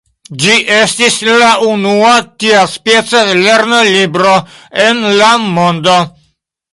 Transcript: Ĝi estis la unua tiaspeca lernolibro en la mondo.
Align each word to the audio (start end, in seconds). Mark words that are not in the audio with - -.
Ĝi 0.43 0.53
estis 0.75 1.17
la 1.41 1.49
unua 1.73 2.13
tiaspeca 2.43 3.21
lernolibro 3.41 4.31
en 4.87 5.05
la 5.21 5.29
mondo. 5.59 5.99